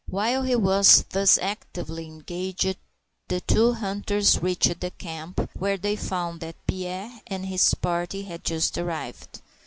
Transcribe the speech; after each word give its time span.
While 0.09 0.41
he 0.41 0.55
was 0.55 1.05
thus 1.11 1.37
actively 1.37 2.07
engaged 2.07 2.77
the 3.27 3.39
two 3.39 3.73
hunters 3.73 4.41
reached 4.41 4.79
the 4.79 4.89
camp, 4.89 5.51
where 5.53 5.77
they 5.77 5.95
found 5.95 6.39
that 6.41 6.55
Pierre 6.65 7.21
and 7.27 7.45
his 7.45 7.71
party 7.75 8.23
had 8.23 8.43
just 8.43 8.79
arrived. 8.79 9.41